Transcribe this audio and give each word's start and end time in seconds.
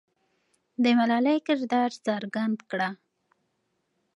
د 0.83 0.85
ملالۍ 0.97 1.37
کردار 1.47 1.91
څرګند 2.05 2.57
کړه. 2.69 2.89